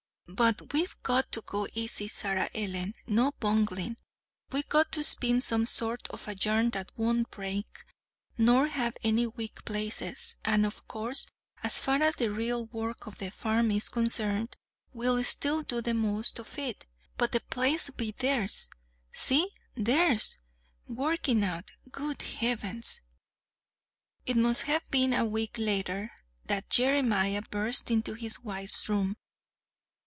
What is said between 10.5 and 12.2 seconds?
of course, as far as